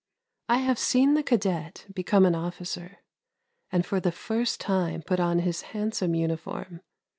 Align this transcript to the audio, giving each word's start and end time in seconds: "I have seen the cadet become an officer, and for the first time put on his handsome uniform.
"I 0.49 0.57
have 0.57 0.79
seen 0.79 1.13
the 1.13 1.21
cadet 1.21 1.85
become 1.93 2.25
an 2.25 2.33
officer, 2.33 3.03
and 3.71 3.85
for 3.85 3.99
the 3.99 4.11
first 4.11 4.59
time 4.59 5.03
put 5.03 5.19
on 5.19 5.37
his 5.37 5.61
handsome 5.61 6.15
uniform. 6.15 6.81